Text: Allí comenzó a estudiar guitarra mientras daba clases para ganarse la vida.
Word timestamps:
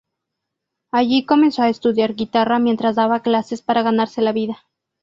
Allí 0.91 1.27
comenzó 1.27 1.61
a 1.61 1.69
estudiar 1.69 2.15
guitarra 2.15 2.57
mientras 2.57 2.95
daba 2.95 3.19
clases 3.21 3.61
para 3.61 3.83
ganarse 3.83 4.23
la 4.23 4.31
vida. 4.31 4.65